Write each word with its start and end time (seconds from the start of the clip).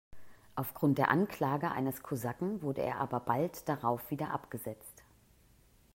Aufgrund 0.55 0.97
der 0.97 1.11
Anklage 1.11 1.69
eines 1.69 2.01
Kosaken 2.01 2.63
wurde 2.63 2.81
er 2.81 2.95
aber 2.99 3.19
bald 3.19 3.69
darauf 3.69 4.09
wieder 4.09 4.31
abgesetzt. 4.31 5.03